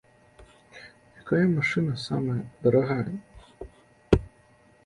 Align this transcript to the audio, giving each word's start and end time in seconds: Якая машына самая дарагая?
Якая 1.21 1.43
машына 1.57 1.93
самая 2.07 2.39
дарагая? 2.65 3.15